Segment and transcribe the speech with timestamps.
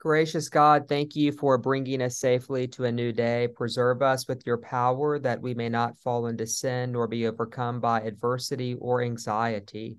[0.00, 3.46] Gracious God, thank you for bringing us safely to a new day.
[3.54, 7.80] Preserve us with your power that we may not fall into sin nor be overcome
[7.80, 9.98] by adversity or anxiety.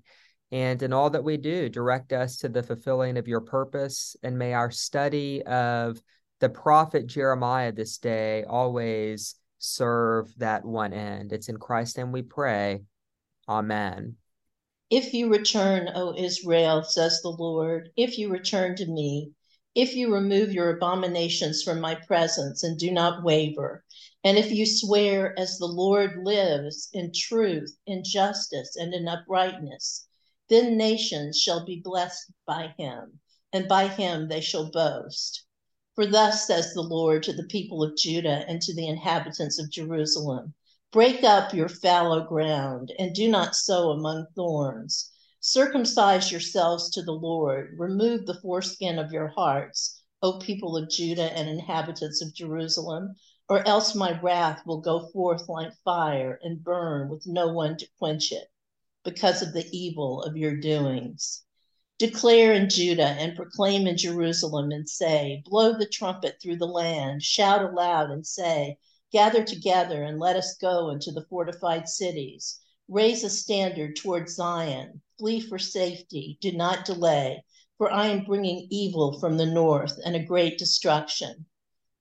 [0.50, 4.16] And in all that we do, direct us to the fulfilling of your purpose.
[4.24, 6.02] And may our study of
[6.40, 11.32] the prophet Jeremiah this day always serve that one end.
[11.32, 12.80] It's in Christ's name we pray.
[13.48, 14.16] Amen.
[14.90, 19.30] If you return, O Israel, says the Lord, if you return to me,
[19.74, 23.82] if you remove your abominations from my presence and do not waver,
[24.22, 30.06] and if you swear as the Lord lives in truth, in justice, and in uprightness,
[30.48, 33.20] then nations shall be blessed by him,
[33.52, 35.44] and by him they shall boast.
[35.94, 39.70] For thus says the Lord to the people of Judah and to the inhabitants of
[39.70, 40.54] Jerusalem
[40.90, 45.11] Break up your fallow ground, and do not sow among thorns
[45.44, 47.74] Circumcise yourselves to the Lord.
[47.76, 53.16] Remove the foreskin of your hearts, O people of Judah and inhabitants of Jerusalem,
[53.48, 57.88] or else my wrath will go forth like fire and burn with no one to
[57.98, 58.52] quench it,
[59.02, 61.42] because of the evil of your doings.
[61.98, 67.24] Declare in Judah and proclaim in Jerusalem and say, Blow the trumpet through the land,
[67.24, 68.78] shout aloud and say,
[69.10, 72.60] Gather together and let us go into the fortified cities.
[72.86, 77.44] Raise a standard toward Zion flee for safety, do not delay,
[77.78, 81.46] for I am bringing evil from the north and a great destruction.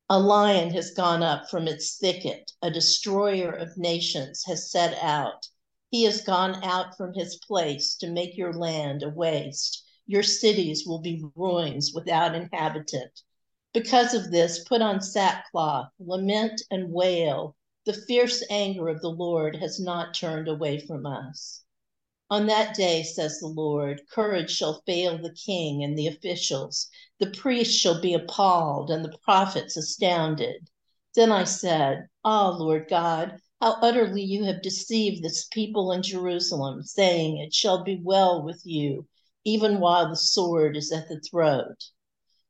[0.10, 5.48] A lion has gone up from its thicket, a destroyer of nations has set out.
[5.90, 9.84] He has gone out from his place to make your land a waste.
[10.06, 13.22] Your cities will be ruins without inhabitant.
[13.74, 17.56] Because of this, put on sackcloth, lament and wail.
[17.86, 21.64] The fierce anger of the Lord has not turned away from us.
[22.32, 26.88] On that day, says the Lord, courage shall fail the king and the officials.
[27.20, 30.70] The priests shall be appalled and the prophets astounded.
[31.14, 36.84] Then I said, Ah, Lord God, how utterly you have deceived this people in Jerusalem,
[36.84, 39.10] saying, It shall be well with you,
[39.44, 41.90] even while the sword is at the throat.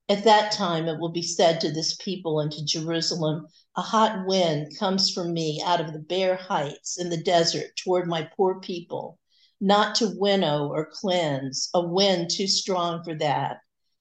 [0.08, 4.28] At that time it will be said to this people and to Jerusalem, A hot
[4.28, 8.59] wind comes from me out of the bare heights in the desert toward my poor
[8.59, 9.18] people
[9.61, 13.59] not to winnow or cleanse, a wind too strong for that.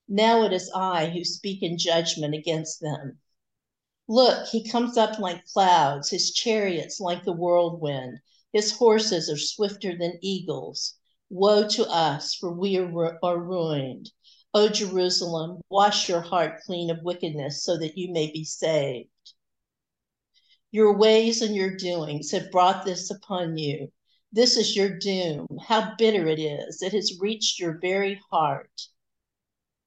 [0.08, 3.20] Now it is I who speak in judgment against them.
[4.08, 8.20] Look, he comes up like clouds, his chariots like the whirlwind,
[8.52, 10.94] his horses are swifter than eagles.
[11.28, 14.10] Woe to us, for we are, are ruined.
[14.52, 19.10] O Jerusalem, wash your heart clean of wickedness so that you may be saved.
[20.72, 23.92] Your ways and your doings have brought this upon you.
[24.32, 25.48] This is your doom.
[25.66, 26.82] How bitter it is.
[26.82, 28.86] It has reached your very heart.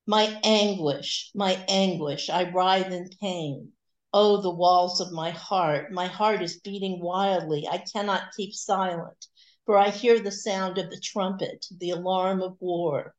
[0.06, 3.72] My anguish, my anguish, I writhe in pain.
[4.12, 5.94] Oh, the walls of my heart.
[5.94, 7.66] My heart is beating wildly.
[7.70, 9.28] I cannot keep silent,
[9.66, 13.16] for I hear the sound of the trumpet, the alarm of war.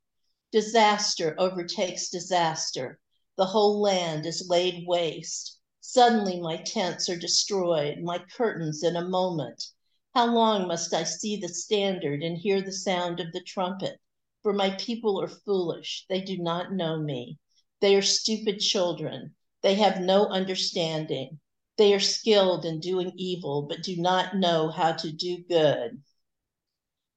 [0.53, 3.01] Disaster overtakes disaster.
[3.37, 5.59] The whole land is laid waste.
[5.81, 9.71] Suddenly, my tents are destroyed, my curtains in a moment.
[10.15, 13.99] How long must I see the standard and hear the sound of the trumpet?
[14.45, 16.07] For my people are foolish.
[16.09, 17.41] They do not know me.
[17.81, 19.35] They are stupid children.
[19.63, 21.41] They have no understanding.
[21.77, 26.01] They are skilled in doing evil, but do not know how to do good.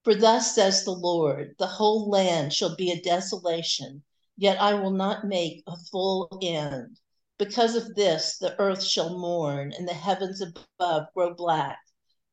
[0.03, 4.01] For thus says the Lord the whole land shall be a desolation,
[4.37, 6.99] yet I will not make a full end.
[7.37, 11.77] Because of this, the earth shall mourn, and the heavens above grow black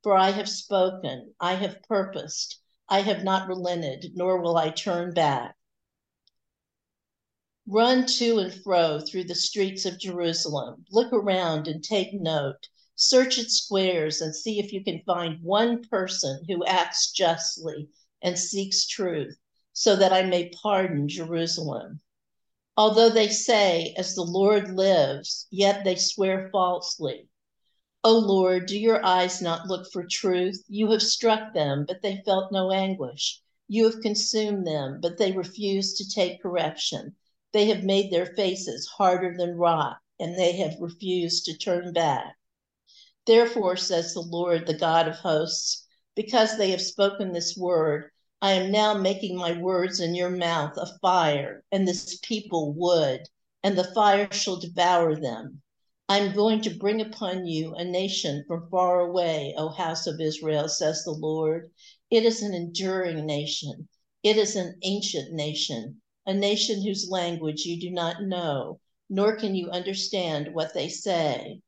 [0.04, 2.60] for I have spoken, I have purposed,
[2.90, 5.56] I have not relented, nor will I turn back.
[7.66, 10.84] Run to and fro through the streets of Jerusalem.
[10.90, 12.68] Look around and take note.
[12.94, 17.88] Search its squares and see if you can find one person who acts justly
[18.20, 19.38] and seeks truth,
[19.72, 22.02] so that I may pardon Jerusalem.
[22.76, 27.30] Although they say, As the Lord lives, yet they swear falsely.
[28.06, 30.62] O Lord, do your eyes not look for truth?
[30.68, 33.40] You have struck them, but they felt no anguish.
[33.66, 37.16] You have consumed them, but they refused to take correction.
[37.52, 42.36] They have made their faces harder than rock, and they have refused to turn back.
[43.24, 48.10] Therefore, says the Lord, the God of hosts, because they have spoken this word,
[48.42, 53.22] I am now making my words in your mouth a fire, and this people wood,
[53.62, 55.62] and the fire shall devour them.
[56.08, 60.68] I'm going to bring upon you a nation from far away, O house of Israel,
[60.68, 61.70] says the Lord.
[62.10, 63.88] It is an enduring nation,
[64.22, 66.02] it is an ancient nation.
[66.26, 71.60] a nation whose language you do not know, nor can you understand what they say.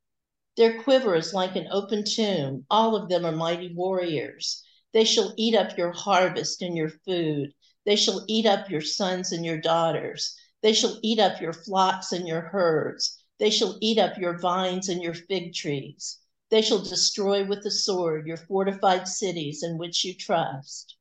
[0.57, 2.67] Their quiver is like an open tomb.
[2.71, 4.63] All of them are mighty warriors.
[4.93, 7.53] They shall eat up your harvest and your food.
[7.87, 10.37] They shall eat up your sons and your daughters.
[10.63, 13.19] They shall eat up your flocks and your herds.
[13.39, 16.19] They shall eat up your vines and your fig trees.
[16.49, 20.97] They shall destroy with the sword your fortified cities in which you trust.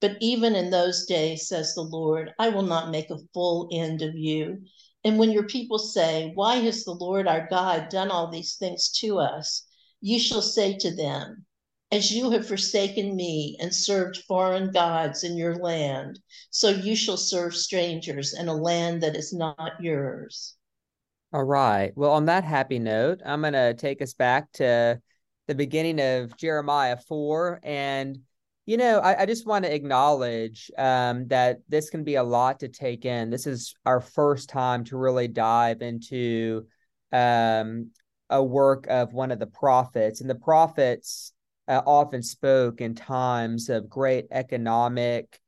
[0.00, 4.00] But even in those days, says the Lord, I will not make a full end
[4.00, 4.64] of you.
[5.04, 8.88] And when your people say, Why has the Lord our God done all these things
[9.00, 9.66] to us?
[10.00, 11.44] You shall say to them,
[11.92, 16.18] As you have forsaken me and served foreign gods in your land,
[16.50, 20.56] so you shall serve strangers in a land that is not yours.
[21.32, 21.92] All right.
[21.94, 25.00] Well, on that happy note, I'm going to take us back to
[25.46, 27.60] the beginning of Jeremiah 4.
[27.62, 28.18] And,
[28.66, 32.60] you know, I, I just want to acknowledge um, that this can be a lot
[32.60, 33.30] to take in.
[33.30, 36.66] This is our first time to really dive into
[37.12, 37.90] um,
[38.28, 40.20] a work of one of the prophets.
[40.20, 41.32] And the prophets
[41.68, 45.39] uh, often spoke in times of great economic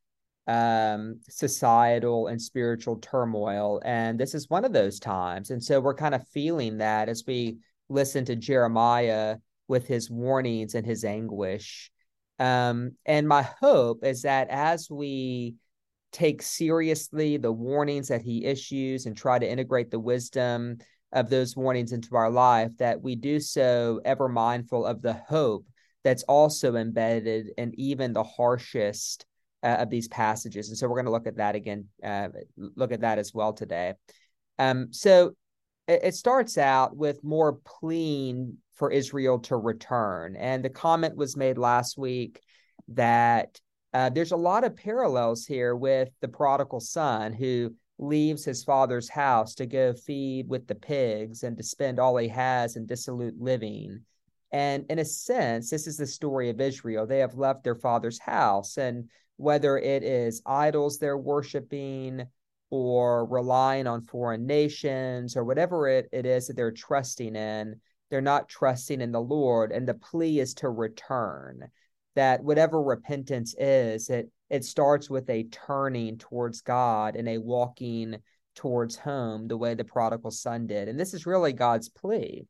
[0.46, 3.80] um, societal and spiritual turmoil.
[3.84, 5.50] And this is one of those times.
[5.50, 7.58] And so we're kind of feeling that as we
[7.88, 9.36] listen to Jeremiah
[9.68, 11.90] with his warnings and his anguish.
[12.38, 15.54] Um, and my hope is that as we
[16.10, 20.78] take seriously the warnings that he issues and try to integrate the wisdom
[21.12, 25.66] of those warnings into our life, that we do so ever mindful of the hope
[26.04, 29.24] that's also embedded in even the harshest
[29.62, 30.68] uh, of these passages.
[30.68, 33.52] And so we're going to look at that again, uh, look at that as well
[33.52, 33.94] today.
[34.58, 35.32] Um, so
[35.88, 40.36] it, it starts out with more pleading for Israel to return.
[40.36, 42.40] And the comment was made last week
[42.88, 43.60] that
[43.94, 49.08] uh, there's a lot of parallels here with the prodigal son who leaves his father's
[49.08, 53.40] house to go feed with the pigs and to spend all he has in dissolute
[53.40, 54.00] living.
[54.50, 57.06] And in a sense, this is the story of Israel.
[57.06, 62.26] They have left their father's house and whether it is idols they're worshiping
[62.70, 67.78] or relying on foreign nations or whatever it, it is that they're trusting in,
[68.10, 69.72] they're not trusting in the Lord.
[69.72, 71.68] And the plea is to return.
[72.14, 78.16] That whatever repentance is, it it starts with a turning towards God and a walking
[78.54, 80.88] towards home, the way the prodigal son did.
[80.88, 82.46] And this is really God's plea.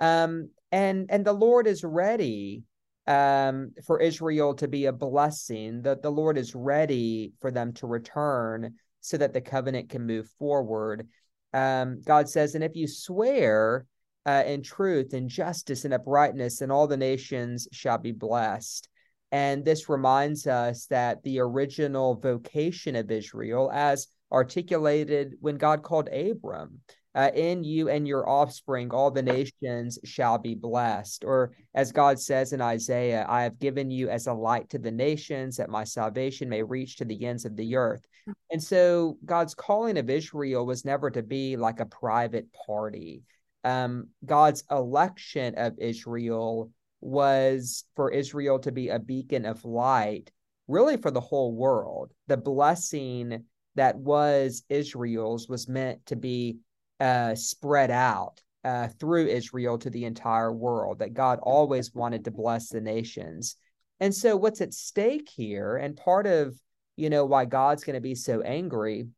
[0.00, 2.62] Um, and and the Lord is ready
[3.10, 7.88] um, for Israel to be a blessing, that the Lord is ready for them to
[7.88, 11.08] return so that the covenant can move forward.
[11.52, 13.84] Um, God says, and if you swear
[14.26, 18.88] uh, in truth and justice and uprightness, then all the nations shall be blessed.
[19.32, 26.08] And this reminds us that the original vocation of Israel, as articulated when God called
[26.10, 26.78] Abram,
[27.14, 31.24] uh, in you and your offspring, all the nations shall be blessed.
[31.24, 34.92] Or as God says in Isaiah, I have given you as a light to the
[34.92, 38.06] nations, that my salvation may reach to the ends of the earth.
[38.52, 43.22] And so God's calling of Israel was never to be like a private party.
[43.64, 46.70] Um, God's election of Israel
[47.00, 50.30] was for Israel to be a beacon of light,
[50.68, 52.12] really for the whole world.
[52.28, 56.58] The blessing that was Israel's was meant to be
[57.00, 62.30] uh, spread out uh, through Israel to the entire world, that God always wanted to
[62.30, 63.56] bless the nations.
[64.00, 66.54] And so, what's at stake here, and part of
[66.96, 69.08] you know why God's going to be so angry,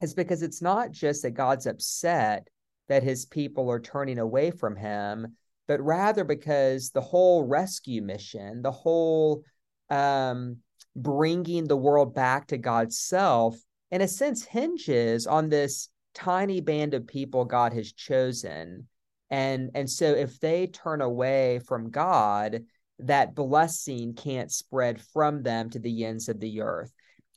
[0.00, 2.48] is because it's not just that God's upset
[2.88, 5.36] that His people are turning away from Him,
[5.68, 9.42] but rather because the whole rescue mission, the whole
[9.88, 10.56] um,
[10.96, 13.56] bringing the world back to God's self,
[13.90, 18.86] in a sense, hinges on this tiny band of people God has chosen.
[19.30, 22.64] And, and so if they turn away from God,
[22.98, 26.92] that blessing can't spread from them to the ends of the earth.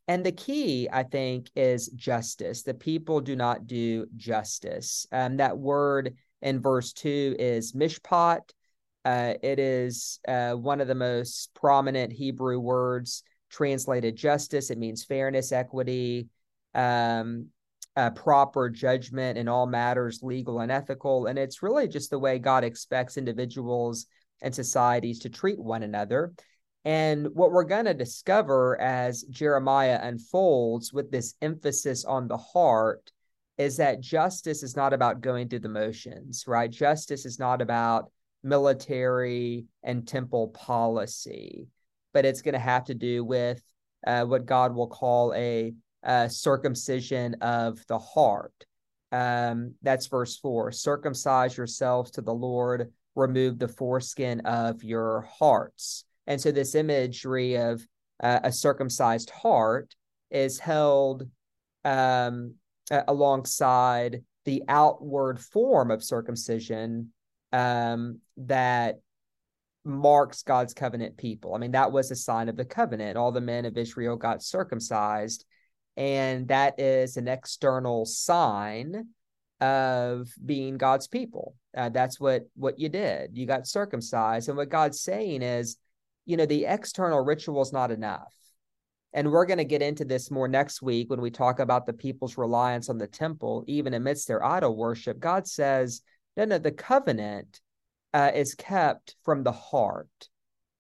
[0.08, 2.64] And the key, I think, is justice.
[2.64, 5.08] The people do not do justice.
[5.12, 8.42] Um, that word in verse two is mishpat.
[9.06, 14.70] Uh, it is uh, one of the most prominent Hebrew words translated justice.
[14.72, 16.28] It means fairness, equity,
[16.74, 17.48] um,
[17.96, 21.28] uh, proper judgment in all matters legal and ethical.
[21.28, 24.08] And it's really just the way God expects individuals
[24.42, 26.34] and societies to treat one another.
[26.86, 33.12] And what we're going to discover as Jeremiah unfolds with this emphasis on the heart
[33.58, 36.70] is that justice is not about going through the motions, right?
[36.70, 38.12] Justice is not about
[38.44, 41.68] military and temple policy,
[42.14, 43.62] but it's going to have to do with
[44.06, 45.74] uh, what God will call a
[46.06, 48.54] uh, circumcision of the heart.
[49.12, 50.72] Um, that's verse four.
[50.72, 56.06] Circumcise yourselves to the Lord, remove the foreskin of your hearts.
[56.26, 57.86] And so, this imagery of
[58.22, 59.96] uh, a circumcised heart
[60.32, 61.30] is held
[61.86, 62.56] um,
[63.08, 67.12] alongside the outward form of circumcision
[67.52, 69.00] um, that
[69.86, 71.54] marks God's covenant people.
[71.54, 73.18] I mean, that was a sign of the covenant.
[73.18, 75.46] All the men of Israel got circumcised,
[75.98, 79.08] and that is an external sign
[79.62, 81.56] of being God's people.
[81.76, 83.38] Uh, that's what what you did.
[83.38, 85.78] You got circumcised, and what God's saying is,
[86.26, 88.34] you know, the external ritual is not enough.
[89.16, 91.94] And we're going to get into this more next week when we talk about the
[91.94, 95.20] people's reliance on the temple, even amidst their idol worship.
[95.20, 96.02] God says,
[96.36, 97.62] no, no, the covenant
[98.14, 100.30] uh, is kept from the heart.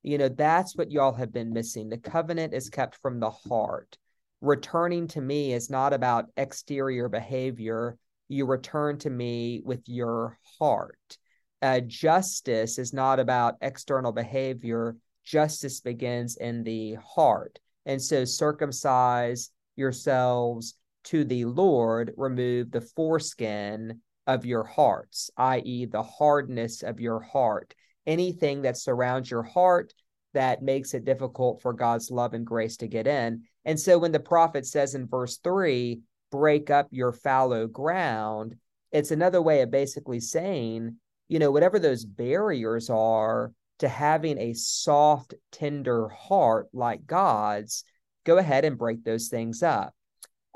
[0.02, 1.90] You know, that's what y'all have been missing.
[1.90, 3.98] The covenant is kept from the heart.
[4.44, 7.98] Returning to me is not about exterior behavior.
[8.28, 11.18] You return to me with your heart.
[11.62, 14.98] Uh, justice is not about external behavior.
[15.24, 17.58] Justice begins in the heart.
[17.86, 20.74] And so circumcise yourselves
[21.06, 27.74] to the Lord, remove the foreskin of your hearts, i.e., the hardness of your heart.
[28.06, 29.94] Anything that surrounds your heart
[30.34, 33.44] that makes it difficult for God's love and grace to get in.
[33.66, 36.02] And so when the prophet says in verse three,
[36.32, 38.56] break up your fallow ground,
[38.92, 44.54] it's another way of basically saying, you know, whatever those barriers are to having a
[44.54, 47.84] soft, tender heart like God's,
[48.24, 49.94] go ahead and break those things up.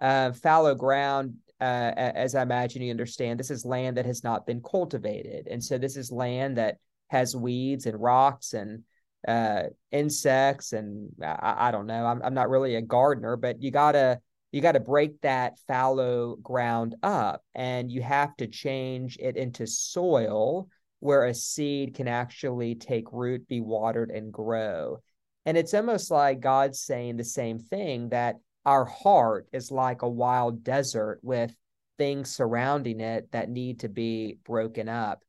[0.01, 4.45] Uh, fallow ground, uh, as I imagine you understand, this is land that has not
[4.45, 5.47] been cultivated.
[5.47, 8.83] And so this is land that has weeds and rocks and
[9.27, 10.73] uh, insects.
[10.73, 14.19] And I, I don't know, I'm, I'm not really a gardener, but you got to
[14.51, 19.67] you got to break that fallow ground up and you have to change it into
[19.67, 20.69] soil
[20.99, 24.99] where a seed can actually take root, be watered, and grow.
[25.45, 30.09] And it's almost like God's saying the same thing that our heart is like a
[30.09, 31.55] wild desert with
[31.97, 35.23] things surrounding it that need to be broken up.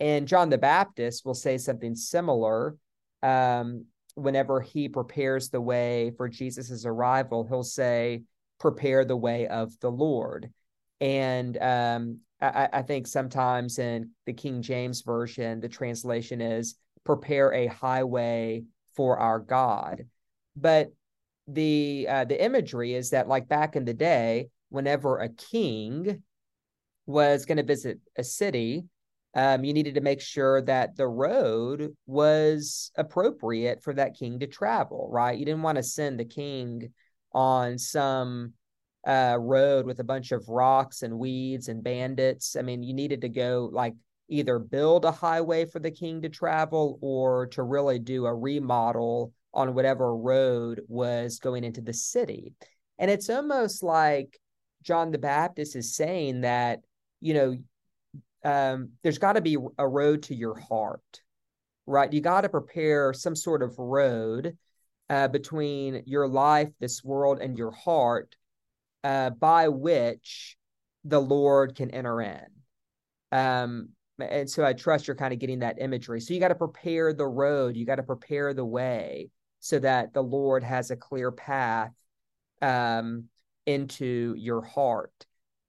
[0.00, 2.76] And John the Baptist will say something similar
[3.24, 7.44] um, whenever he prepares the way for Jesus's arrival.
[7.48, 8.22] He'll say,
[8.60, 10.50] Prepare the way of the Lord.
[11.00, 17.52] And um, I, I think sometimes in the King James Version, the translation is prepare
[17.52, 18.62] a highway
[18.94, 20.06] for our God.
[20.56, 20.92] But
[21.48, 26.22] the uh, the imagery is that like back in the day, whenever a king
[27.06, 28.84] was going to visit a city,
[29.34, 34.46] um, you needed to make sure that the road was appropriate for that king to
[34.46, 35.08] travel.
[35.10, 35.38] Right?
[35.38, 36.92] You didn't want to send the king
[37.32, 38.52] on some
[39.06, 42.56] uh, road with a bunch of rocks and weeds and bandits.
[42.56, 43.94] I mean, you needed to go like
[44.28, 49.32] either build a highway for the king to travel or to really do a remodel
[49.52, 52.54] on whatever road was going into the city.
[52.98, 54.38] And it's almost like
[54.82, 56.80] John the Baptist is saying that,
[57.20, 57.56] you know,
[58.44, 61.22] um, there's got to be a road to your heart,
[61.86, 62.12] right?
[62.12, 64.56] You got to prepare some sort of road
[65.10, 68.36] uh, between your life, this world, and your heart
[69.02, 70.56] uh, by which
[71.04, 72.46] the Lord can enter in.
[73.32, 76.20] Um, and so I trust you're kind of getting that imagery.
[76.20, 80.12] So you got to prepare the road, you got to prepare the way so that
[80.12, 81.90] the Lord has a clear path
[82.62, 83.24] um,
[83.66, 85.26] into your heart.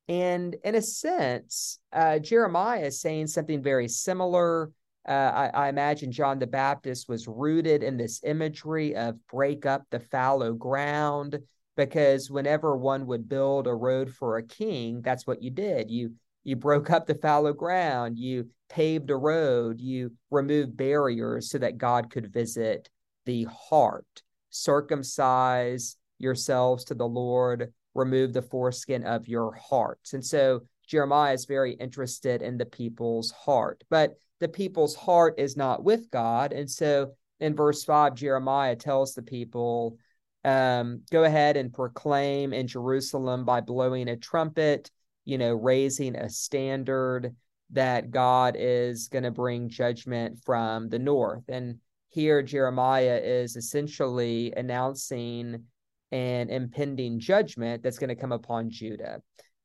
[0.08, 4.72] And in a sense, uh, Jeremiah is saying something very similar.
[5.08, 9.84] Uh, I, I, imagine John the Baptist was rooted in this imagery of break up
[9.90, 11.40] the fallow ground,
[11.78, 15.92] because whenever one would build a road for a king, that's what you did.
[15.92, 21.58] You you broke up the fallow ground, you paved a road, you removed barriers so
[21.58, 22.88] that God could visit
[23.26, 24.22] the heart.
[24.52, 30.14] Circumcise yourselves to the Lord, remove the foreskin of your hearts.
[30.14, 35.58] And so Jeremiah is very interested in the people's heart, but the people's heart is
[35.58, 36.54] not with God.
[36.54, 39.98] And so in verse 5, Jeremiah tells the people,
[40.44, 44.92] um, go ahead and proclaim in Jerusalem by blowing a trumpet,
[45.24, 47.36] you know, raising a standard
[47.72, 51.44] that God is going to bring judgment from the north.
[51.48, 55.64] And here, Jeremiah is essentially announcing
[56.12, 59.22] an impending judgment that's going to come upon Judah.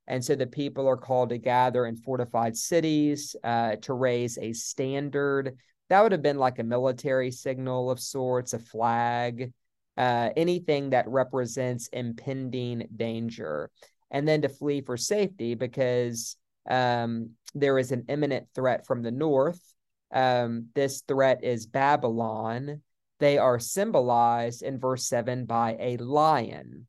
[0.07, 4.53] And so the people are called to gather in fortified cities uh, to raise a
[4.53, 5.57] standard.
[5.89, 9.53] That would have been like a military signal of sorts, a flag
[10.01, 13.71] uh, anything that represents impending danger,
[14.11, 16.37] and then to flee for safety because
[16.69, 19.61] um, there is an imminent threat from the north.
[20.11, 22.81] Um, this threat is Babylon.
[23.21, 26.87] They are symbolized in verse 7 by a lion.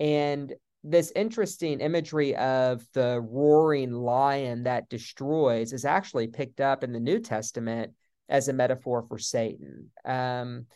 [0.00, 0.54] And
[0.84, 7.00] this interesting imagery of the roaring lion that destroys is actually picked up in the
[7.00, 7.92] New Testament
[8.28, 9.90] as a metaphor for Satan.
[10.04, 10.66] Um,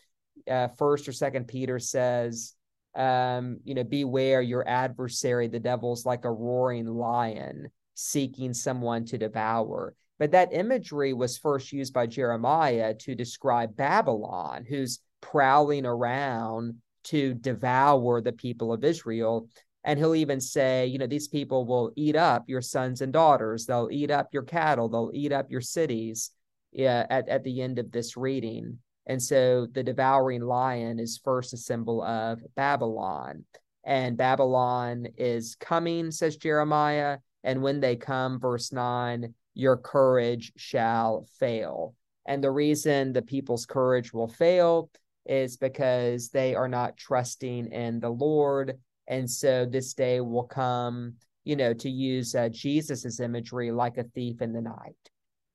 [0.50, 2.54] uh, first or second Peter says,
[2.94, 9.18] um, you know, beware your adversary, the devil's like a roaring lion seeking someone to
[9.18, 9.94] devour.
[10.18, 17.34] But that imagery was first used by Jeremiah to describe Babylon, who's prowling around to
[17.34, 19.48] devour the people of Israel.
[19.84, 23.64] And he'll even say, you know, these people will eat up your sons and daughters.
[23.64, 24.88] They'll eat up your cattle.
[24.88, 26.30] They'll eat up your cities
[26.72, 28.78] yeah, at, at the end of this reading.
[29.06, 33.44] And so the devouring lion is first a symbol of Babylon.
[33.84, 37.18] And Babylon is coming, says Jeremiah.
[37.42, 41.96] And when they come, verse 9, your courage shall fail.
[42.26, 44.88] And the reason the people's courage will fail
[45.26, 48.78] is because they are not trusting in the Lord.
[49.08, 54.04] And so this day will come, you know, to use uh, Jesus's imagery like a
[54.04, 54.94] thief in the night.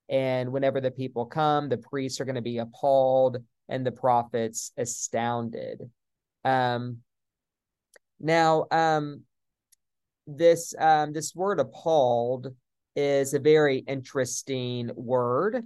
[0.10, 3.38] And whenever the people come, the priests are going to be appalled
[3.70, 5.80] and the prophets astounded.
[6.44, 6.98] Um,
[8.20, 9.22] now, um,
[10.28, 12.54] this um, this word appalled
[12.96, 15.64] is a very interesting word.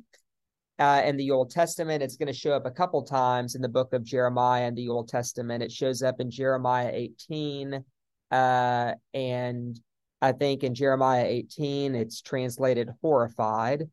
[0.79, 3.69] Uh, in the Old Testament, it's going to show up a couple times in the
[3.69, 5.63] book of Jeremiah in the Old Testament.
[5.63, 7.84] It shows up in Jeremiah 18,
[8.29, 9.79] uh, and
[10.22, 13.89] I think in Jeremiah 18, it's translated horrified.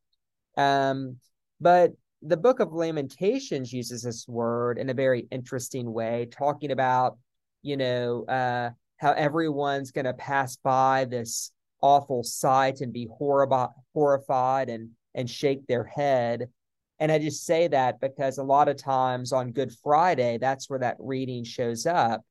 [0.58, 1.16] Um,
[1.58, 7.18] but the book of Lamentations uses this word in a very interesting way, talking about,
[7.62, 11.50] you know, uh, how everyone's going to pass by this
[11.84, 16.48] awful sight and be horrible, horrified and and shake their head.
[16.98, 20.78] And I just say that because a lot of times on Good Friday, that's where
[20.80, 22.22] that reading shows up,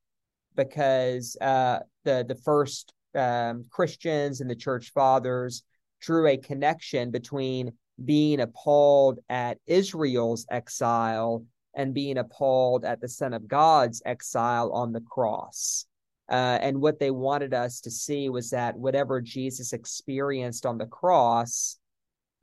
[0.56, 5.64] because uh, the the first um, Christians and the Church Fathers
[6.02, 13.34] drew a connection between being appalled at Israel's exile and being appalled at the Son
[13.34, 15.86] of God's exile on the cross.
[16.30, 20.86] Uh, and what they wanted us to see was that whatever Jesus experienced on the
[20.86, 21.78] cross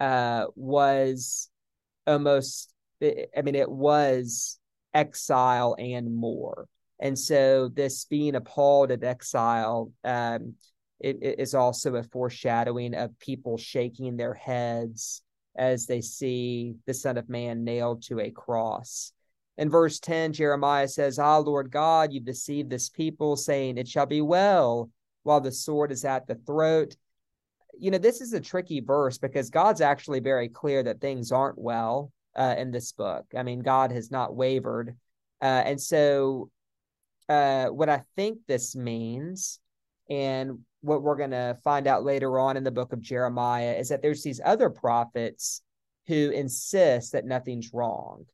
[0.01, 1.49] uh, was
[2.07, 4.59] almost, I mean, it was
[4.93, 6.67] exile and more.
[6.99, 10.55] And so, this being appalled at exile um,
[11.01, 15.23] it, is also a foreshadowing of people shaking their heads
[15.57, 19.13] as they see the Son of Man nailed to a cross.
[19.61, 24.07] In verse 10, Jeremiah says, Ah, Lord God, you've deceived this people, saying, It shall
[24.07, 24.89] be well
[25.23, 26.97] while the sword is at the throat.
[27.79, 31.59] You know, this is a tricky verse because God's actually very clear that things aren't
[31.59, 33.27] well uh, in this book.
[33.37, 34.97] I mean, God has not wavered.
[35.43, 36.51] Uh, and so,
[37.29, 39.61] uh, what I think this means,
[40.09, 43.91] and what we're going to find out later on in the book of Jeremiah is
[43.91, 45.61] that there's these other prophets
[46.07, 48.25] who insist that nothing's wrong.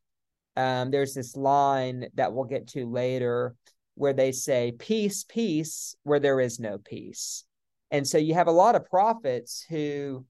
[0.57, 3.55] Um, there's this line that we'll get to later
[3.95, 7.45] where they say, Peace, peace, where there is no peace.
[7.91, 10.25] And so you have a lot of prophets who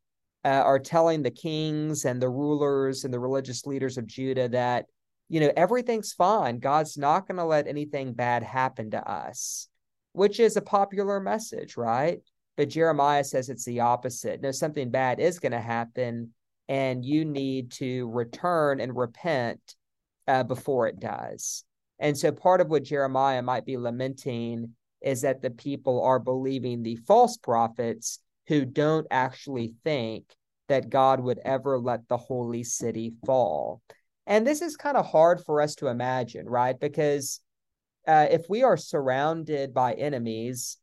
[0.46, 4.86] uh, are telling the kings and the rulers and the religious leaders of Judah that,
[5.30, 6.60] you know, everything's fine.
[6.60, 9.68] God's not going to let anything bad happen to us
[10.18, 12.22] which is a popular message, right?
[12.56, 14.42] But Jeremiah says it's the opposite.
[14.42, 16.34] No, something bad is going to happen,
[16.68, 19.76] and you need to return and repent
[20.28, 21.64] uh, before it does.
[22.00, 26.84] And so part of what Jeremiah might be lamenting is that the people are believing
[26.84, 30.26] the false prophets who don't actually think
[30.68, 33.82] that God would ever let the holy city fall.
[34.26, 36.78] And this is kind of hard for us to imagine, right?
[36.78, 37.40] Because
[38.08, 40.78] uh, if we are surrounded by enemies,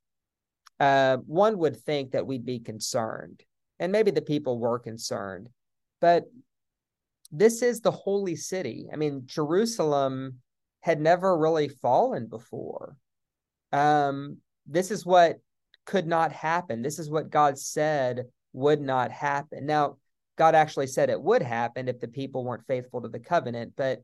[0.80, 3.42] uh, one would think that we'd be concerned.
[3.78, 5.48] And maybe the people were concerned.
[6.00, 6.24] But
[7.36, 8.88] this is the holy city.
[8.92, 10.38] I mean, Jerusalem
[10.80, 12.96] had never really fallen before.
[13.72, 15.40] Um, this is what
[15.84, 16.82] could not happen.
[16.82, 19.66] This is what God said would not happen.
[19.66, 19.96] Now,
[20.36, 24.02] God actually said it would happen if the people weren't faithful to the covenant, but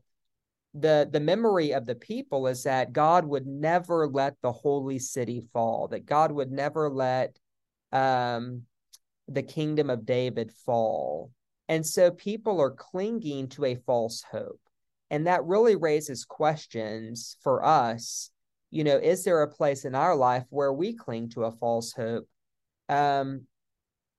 [0.73, 5.41] the the memory of the people is that God would never let the holy city
[5.51, 7.37] fall, that God would never let
[7.91, 8.63] um,
[9.27, 11.31] the kingdom of David fall.
[11.67, 14.59] And so people are clinging to a false hope.
[15.09, 18.31] And that really raises questions for us.
[18.69, 21.91] You know, is there a place in our life where we cling to a false
[21.91, 22.27] hope,
[22.87, 23.41] um,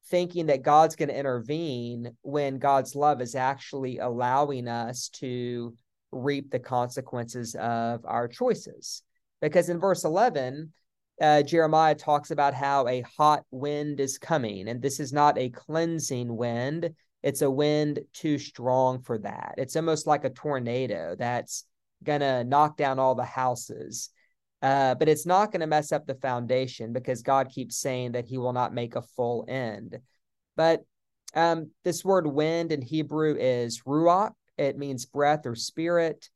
[0.09, 5.75] thinking that God's going to intervene when God's love is actually allowing us to
[6.11, 9.03] reap the consequences of our choices?
[9.41, 10.73] Because in verse 11,
[11.21, 15.51] uh, Jeremiah talks about how a hot wind is coming, and this is not a
[15.51, 16.95] cleansing wind.
[17.23, 19.55] It's a wind too strong for that.
[19.59, 21.65] It's almost like a tornado that's
[22.03, 24.11] going to knock down all the houses.
[24.61, 28.27] Uh, but it's not going to mess up the foundation because God keeps saying that
[28.27, 29.99] he will not make a full end.
[30.57, 30.85] But
[31.35, 34.33] um, this word wind in Hebrew is ruach.
[34.59, 36.29] It means breath or spirit.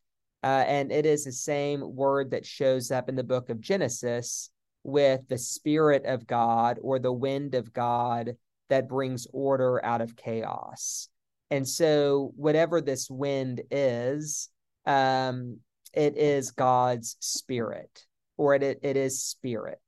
[0.42, 4.50] Uh, and it is the same word that shows up in the book of Genesis
[4.82, 8.36] with the spirit of God or the wind of God
[8.68, 11.08] that brings order out of chaos.
[11.50, 14.48] And so, whatever this wind is,
[14.84, 15.58] um,
[15.92, 18.04] it is God's spirit,
[18.36, 19.80] or it, it is spirit.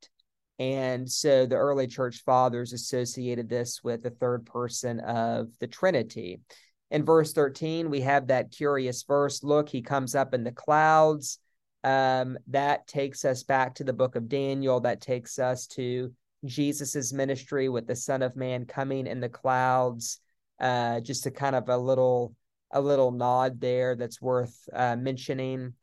[0.59, 6.41] And so the early church fathers associated this with the third person of the Trinity.
[6.91, 11.39] In verse 13, we have that curious verse look, he comes up in the clouds.
[11.85, 14.81] Um, that takes us back to the book of Daniel.
[14.81, 16.13] That takes us to
[16.45, 20.21] Jesus's ministry with the Son of Man coming in the clouds.
[20.61, 22.35] Uh, just a kind of a little
[22.71, 25.75] a little nod there that's worth uh, mentioning.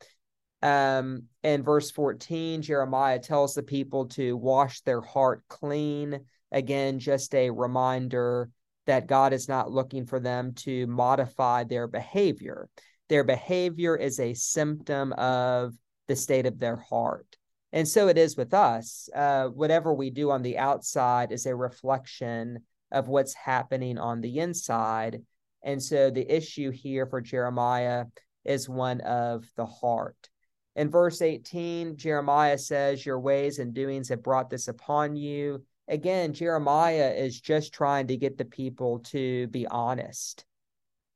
[0.62, 6.20] Um, in verse 14, Jeremiah tells the people to wash their heart clean.
[6.52, 8.50] Again, just a reminder
[8.86, 12.68] that God is not looking for them to modify their behavior.
[13.08, 15.74] Their behavior is a symptom of
[16.06, 17.35] the state of their heart.
[17.72, 19.08] And so it is with us.
[19.14, 22.60] Uh, whatever we do on the outside is a reflection
[22.92, 25.22] of what's happening on the inside.
[25.62, 28.06] And so the issue here for Jeremiah
[28.44, 30.28] is one of the heart.
[30.76, 35.64] In verse 18, Jeremiah says, Your ways and doings have brought this upon you.
[35.88, 40.44] Again, Jeremiah is just trying to get the people to be honest.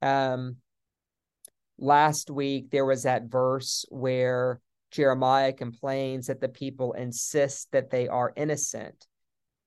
[0.00, 0.56] Um,
[1.78, 4.60] last week, there was that verse where
[4.90, 9.06] Jeremiah complains that the people insist that they are innocent.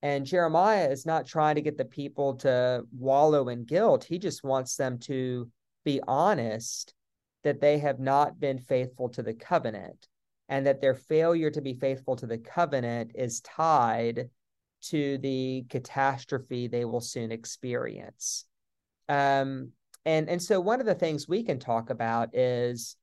[0.02, 4.04] And Jeremiah is not trying to get the people to wallow in guilt.
[4.04, 5.50] He just wants them to
[5.86, 6.94] be honest
[7.44, 10.08] that they have not been faithful to the covenant
[10.50, 14.30] and that their failure to be faithful to the covenant is tied
[14.82, 18.46] to the catastrophe they will soon experience.
[19.08, 19.72] Um,
[20.06, 22.98] and and so one of the things we can talk about is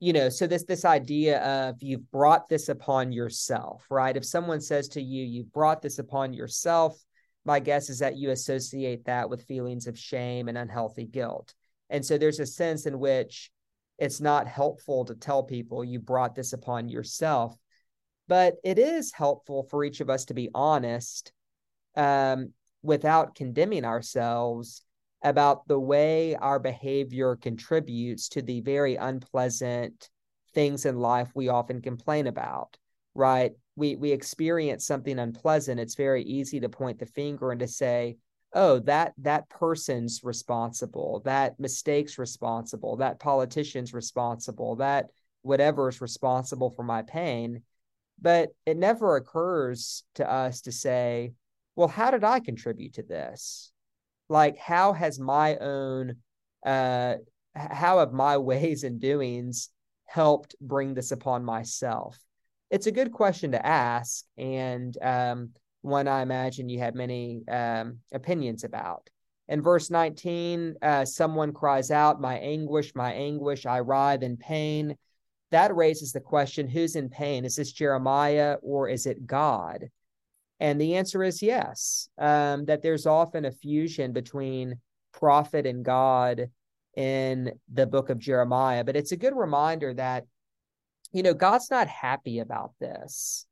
[0.00, 4.16] you know so this this idea of you've brought this upon yourself right?
[4.16, 6.96] If someone says to you you've brought this upon yourself
[7.44, 11.54] my guess is that you associate that with feelings of shame and unhealthy guilt.
[11.88, 13.50] And so there's a sense in which
[13.96, 17.56] it's not helpful to tell people you brought this upon yourself
[18.28, 21.32] but it is helpful for each of us to be honest
[21.96, 24.84] um, without condemning ourselves
[25.22, 30.10] about the way our behavior contributes to the very unpleasant
[30.54, 32.76] things in life we often complain about
[33.18, 33.52] right?
[33.74, 38.16] We we experience something unpleasant it's very easy to point the finger and to say
[38.54, 45.06] oh that that person's responsible that mistake's responsible that politician's responsible that
[45.42, 47.62] whatever is responsible for my pain.
[48.20, 51.32] But it never occurs to us to say
[51.76, 53.72] well how did i contribute to this
[54.28, 56.16] like how has my own
[56.64, 57.14] uh
[57.54, 59.70] how have my ways and doings
[60.06, 62.18] helped bring this upon myself?
[62.70, 65.50] It's a good question to ask and um,
[65.82, 69.08] one i imagine you have many um, opinions about.
[69.48, 74.96] In verse 19 uh, someone cries out my anguish my anguish i writhe in pain.
[75.50, 77.46] That raises the question who's in pain?
[77.46, 79.88] Is this jeremiah or is it god
[80.60, 84.80] and the answer is yes, um, that there's often a fusion between
[85.12, 86.50] prophet and God
[86.96, 88.82] in the book of Jeremiah.
[88.82, 90.24] But it's a good reminder that,
[91.12, 93.46] you know, God's not happy about this.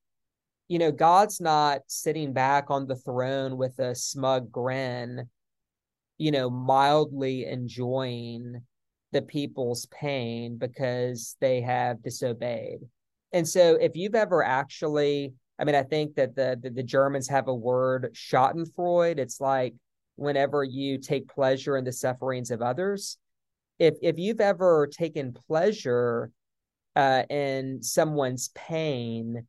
[0.69, 5.29] You know, God's not sitting back on the throne with a smug grin,
[6.19, 8.63] you know, mildly enjoying
[9.13, 12.81] the people's pain because they have disobeyed.
[13.33, 17.29] And so if you've ever actually I mean, I think that the, the, the Germans
[17.29, 19.19] have a word Schadenfreude.
[19.19, 19.75] It's like
[20.17, 23.19] whenever you take pleasure in the sufferings of others.
[23.79, 26.31] If if you've ever taken pleasure
[26.95, 29.47] uh, in someone's pain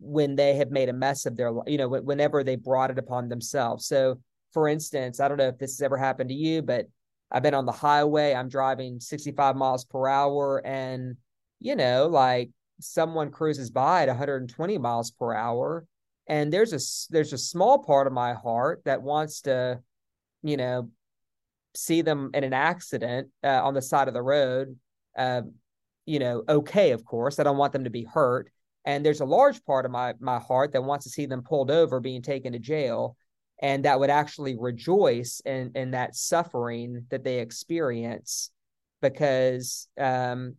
[0.00, 3.28] when they have made a mess of their, you know, whenever they brought it upon
[3.28, 3.86] themselves.
[3.86, 4.18] So,
[4.52, 6.86] for instance, I don't know if this has ever happened to you, but
[7.30, 11.16] I've been on the highway, I'm driving 65 miles per hour, and,
[11.60, 15.86] you know, like someone cruises by at 120 miles per hour.
[16.26, 19.80] And there's a there's a small part of my heart that wants to,
[20.42, 20.90] you know,
[21.74, 24.78] see them in an accident uh, on the side of the road,
[25.16, 25.42] uh,
[26.06, 27.38] you know, okay, of course.
[27.38, 28.50] I don't want them to be hurt.
[28.84, 31.70] And there's a large part of my my heart that wants to see them pulled
[31.70, 33.16] over, being taken to jail,
[33.60, 38.50] and that would actually rejoice in in that suffering that they experience
[39.00, 40.56] because um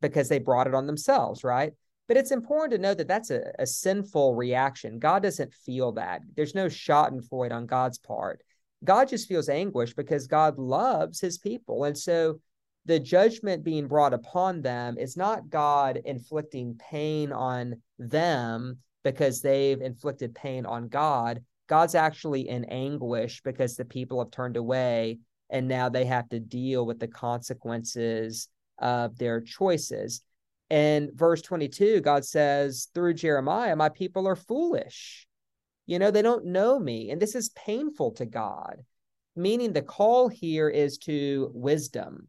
[0.00, 1.72] because they brought it on themselves, right?
[2.08, 4.98] But it's important to know that that's a, a sinful reaction.
[4.98, 6.22] God doesn't feel that.
[6.34, 8.42] There's no Schadenfreude on God's part.
[8.82, 11.84] God just feels anguish because God loves his people.
[11.84, 12.40] And so
[12.86, 19.80] the judgment being brought upon them is not God inflicting pain on them because they've
[19.80, 21.44] inflicted pain on God.
[21.68, 25.18] God's actually in anguish because the people have turned away
[25.50, 28.48] and now they have to deal with the consequences
[28.80, 30.22] of their choices.
[30.70, 35.26] In verse 22, God says through Jeremiah, My people are foolish.
[35.86, 37.10] You know, they don't know me.
[37.10, 38.84] And this is painful to God,
[39.34, 42.28] meaning the call here is to wisdom.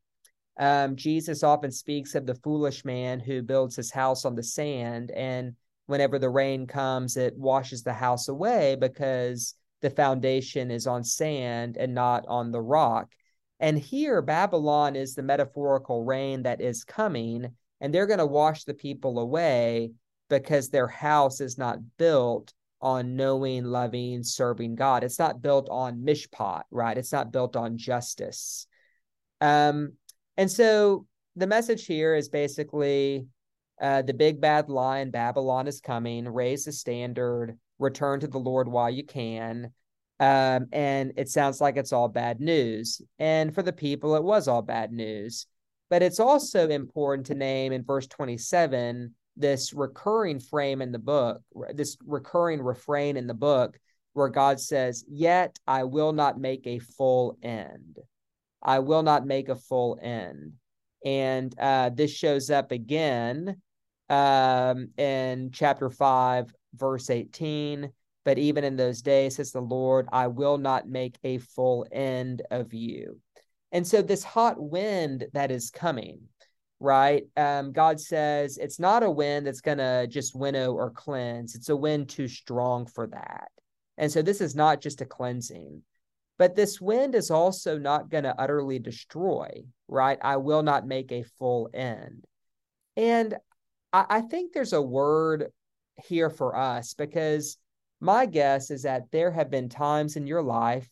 [0.60, 5.12] Um, Jesus often speaks of the foolish man who builds his house on the sand.
[5.12, 11.04] And whenever the rain comes, it washes the house away because the foundation is on
[11.04, 13.12] sand and not on the rock.
[13.62, 18.63] And here, Babylon is the metaphorical rain that is coming, and they're going to wash
[18.63, 19.91] the people away
[20.30, 25.04] because their house is not built on knowing, loving, serving God.
[25.04, 26.97] It's not built on mishpat, right?
[26.97, 28.65] It's not built on justice.
[29.39, 29.93] Um,
[30.38, 33.28] and so the message here is basically
[33.80, 38.67] uh, the big bad lion, Babylon is coming, raise the standard, return to the Lord
[38.67, 39.71] while you can.
[40.22, 43.02] Um, and it sounds like it's all bad news.
[43.18, 45.48] And for the people, it was all bad news.
[45.90, 51.42] But it's also important to name in verse 27 this recurring frame in the book,
[51.74, 53.80] this recurring refrain in the book
[54.14, 57.98] where God says, Yet I will not make a full end.
[58.62, 60.54] I will not make a full end.
[61.04, 63.60] And uh, this shows up again
[64.08, 67.92] um, in chapter 5, verse 18.
[68.24, 72.44] But even in those days, says the Lord, I will not make a full end
[72.52, 73.20] of you.
[73.72, 76.22] And so, this hot wind that is coming,
[76.80, 77.24] right?
[77.38, 81.70] Um, God says it's not a wind that's going to just winnow or cleanse, it's
[81.70, 83.50] a wind too strong for that.
[83.98, 85.82] And so, this is not just a cleansing,
[86.38, 90.20] but this wind is also not going to utterly destroy, right?
[90.22, 92.26] I will not make a full end.
[92.98, 93.36] And
[93.94, 95.52] I, I think there's a word
[96.04, 97.58] here for us because
[98.02, 100.90] my guess is that there have been times in your life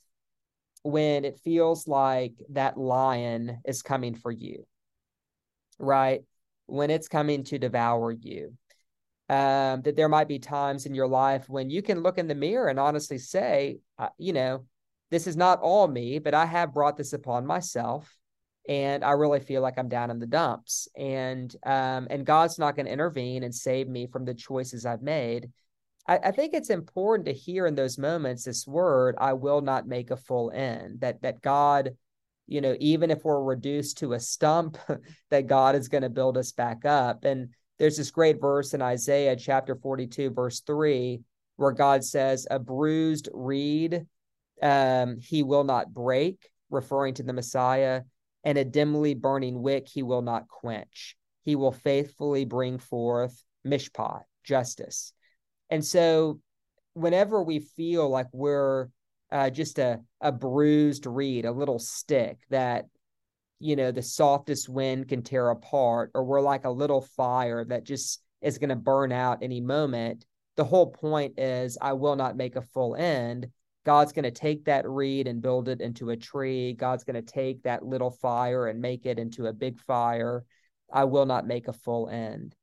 [0.83, 4.65] when it feels like that lion is coming for you
[5.79, 6.21] right?
[6.67, 8.53] When it's coming to devour you.
[9.29, 12.33] Um, that there might be times in your life when you can look in the
[12.33, 14.65] mirror and honestly say, uh, you know,
[15.11, 18.11] this is not all me, but I have brought this upon myself,
[18.67, 20.87] and I really feel like I'm down in the dumps.
[20.97, 25.03] And um, and God's not going to intervene and save me from the choices I've
[25.03, 25.51] made.
[26.09, 29.87] I, I think it's important to hear in those moments this word, "I will not
[29.87, 31.91] make a full end." That that God
[32.49, 34.77] you know, even if we're reduced to a stump,
[35.29, 37.23] that God is going to build us back up.
[37.23, 41.21] And there's this great verse in Isaiah chapter 42, verse 3,
[41.57, 44.07] where God says, A bruised reed
[44.61, 48.01] um, he will not break, referring to the Messiah,
[48.43, 51.15] and a dimly burning wick he will not quench.
[51.43, 55.13] He will faithfully bring forth mishpat, justice.
[55.69, 56.39] And so,
[56.93, 58.89] whenever we feel like we're
[59.31, 62.85] uh, just a, a bruised reed, a little stick that,
[63.59, 67.83] you know, the softest wind can tear apart, or we're like a little fire that
[67.83, 70.25] just is going to burn out any moment.
[70.55, 73.47] The whole point is, I will not make a full end.
[73.85, 76.73] God's going to take that reed and build it into a tree.
[76.73, 80.43] God's going to take that little fire and make it into a big fire.
[80.91, 82.55] I will not make a full end.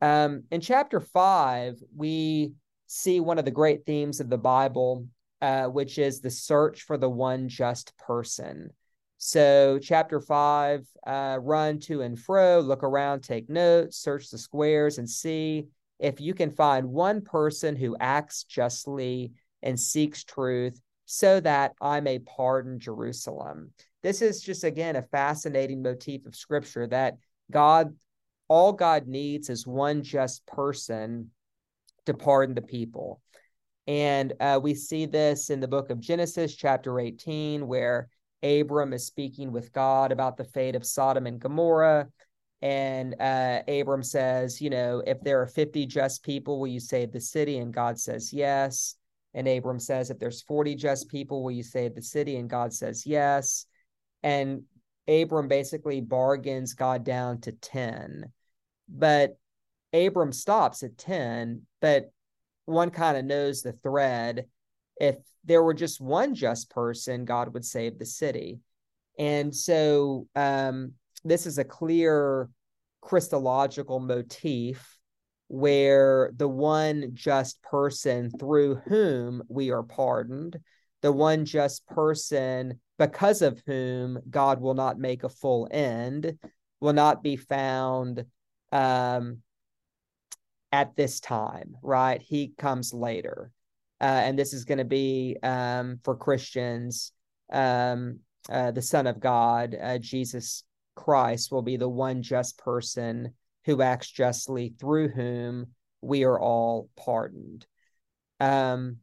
[0.00, 2.52] Um, in chapter five, we
[2.86, 5.06] see one of the great themes of the Bible
[5.40, 8.70] uh, which is the search for the one just person.
[9.18, 14.98] So, chapter five, uh, run to and fro, look around, take notes, search the squares,
[14.98, 15.66] and see
[15.98, 19.32] if you can find one person who acts justly
[19.62, 23.72] and seeks truth so that I may pardon Jerusalem.
[24.02, 27.16] This is just, again, a fascinating motif of scripture that
[27.50, 27.96] God,
[28.48, 31.30] all God needs is one just person
[32.06, 33.20] to pardon the people.
[33.86, 38.08] And uh, we see this in the book of Genesis, chapter 18, where
[38.42, 42.08] Abram is speaking with God about the fate of Sodom and Gomorrah.
[42.60, 47.12] And uh, Abram says, You know, if there are 50 just people, will you save
[47.12, 47.58] the city?
[47.58, 48.96] And God says, Yes.
[49.34, 52.36] And Abram says, If there's 40 just people, will you save the city?
[52.36, 53.66] And God says, Yes.
[54.22, 54.62] And
[55.06, 58.30] Abram basically bargains God down to 10.
[58.88, 59.36] But
[59.92, 62.10] Abram stops at 10, but
[62.66, 64.46] one kind of knows the thread.
[65.00, 68.60] If there were just one just person, God would save the city.
[69.18, 70.92] And so um,
[71.24, 72.48] this is a clear
[73.00, 74.98] Christological motif
[75.48, 80.58] where the one just person through whom we are pardoned,
[81.00, 86.38] the one just person because of whom God will not make a full end,
[86.80, 88.24] will not be found
[88.72, 89.38] um,
[90.72, 92.20] at this time, right?
[92.20, 93.50] He comes later.
[94.00, 97.12] Uh, and this is going to be um, for Christians,
[97.52, 100.62] um, uh, the Son of God, uh, Jesus
[100.94, 105.68] Christ, will be the one just person who acts justly, through whom
[106.00, 107.66] we are all pardoned.
[108.40, 108.98] Um,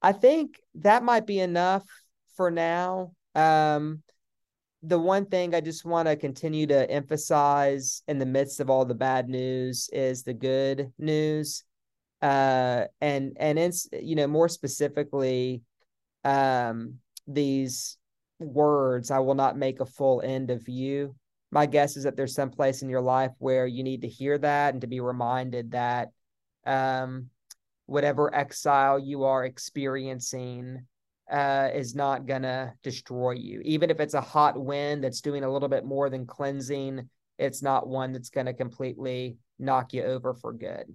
[0.00, 1.84] I think that might be enough
[2.36, 3.12] for now.
[3.34, 4.02] Um,
[4.86, 8.84] the one thing I just want to continue to emphasize in the midst of all
[8.84, 11.64] the bad news is the good news.
[12.20, 15.62] Uh, and and it's you know more specifically,
[16.24, 16.94] um,
[17.26, 17.96] these
[18.38, 21.14] words, "I will not make a full end of you."
[21.50, 24.38] My guess is that there's some place in your life where you need to hear
[24.38, 26.10] that and to be reminded that,
[26.66, 27.30] um,
[27.86, 30.86] whatever exile you are experiencing,
[31.30, 33.60] uh, is not gonna destroy you.
[33.64, 37.08] Even if it's a hot wind that's doing a little bit more than cleansing,
[37.38, 40.92] it's not one that's gonna completely knock you over for good.